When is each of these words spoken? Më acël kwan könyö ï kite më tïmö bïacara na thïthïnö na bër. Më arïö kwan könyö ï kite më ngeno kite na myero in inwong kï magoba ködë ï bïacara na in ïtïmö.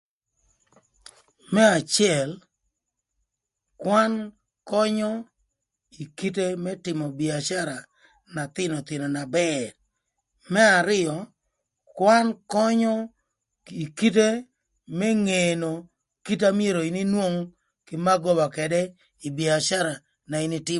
Më 1.53 1.63
acël 1.77 2.29
kwan 3.81 4.11
könyö 4.71 5.11
ï 6.01 6.03
kite 6.17 6.45
më 6.63 6.71
tïmö 6.83 7.05
bïacara 7.19 7.77
na 8.35 8.43
thïthïnö 8.55 9.05
na 9.15 9.23
bër. 9.35 9.67
Më 10.53 10.63
arïö 10.79 11.15
kwan 11.97 12.27
könyö 12.53 12.93
ï 13.83 13.85
kite 13.99 14.29
më 14.99 15.09
ngeno 15.25 15.73
kite 16.25 16.47
na 16.51 16.55
myero 16.59 16.81
in 16.89 16.97
inwong 17.03 17.37
kï 17.87 17.95
magoba 18.05 18.45
ködë 18.55 18.81
ï 19.27 19.29
bïacara 19.37 19.93
na 20.29 20.37
in 20.45 20.57
ïtïmö. 20.59 20.69